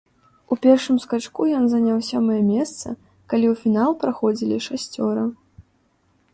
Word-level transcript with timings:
У 0.53 0.55
першым 0.63 0.95
скачку 1.03 1.41
ён 1.57 1.67
заняў 1.73 1.99
сёмае 2.09 2.39
месца, 2.53 2.87
калі 3.35 3.45
ў 3.53 3.63
фінал 3.63 3.91
праходзілі 4.05 4.57
шасцёра. 4.69 5.23